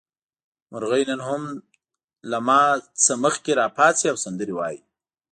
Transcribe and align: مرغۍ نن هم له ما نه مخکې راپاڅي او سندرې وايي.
مرغۍ 0.71 1.03
نن 1.09 1.19
هم 1.27 1.41
له 2.29 2.37
ما 2.47 2.61
نه 3.05 3.13
مخکې 3.23 3.51
راپاڅي 3.61 4.05
او 4.09 4.17
سندرې 4.25 4.53
وايي. 4.55 4.79